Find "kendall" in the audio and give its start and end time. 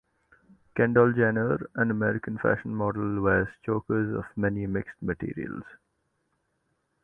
0.75-1.13